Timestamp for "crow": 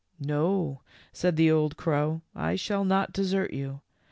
1.77-2.23